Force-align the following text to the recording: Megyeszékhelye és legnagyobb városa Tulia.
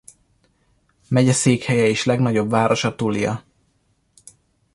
Megyeszékhelye 1.07 1.85
és 1.85 2.03
legnagyobb 2.05 2.49
városa 2.49 2.95
Tulia. 2.95 3.43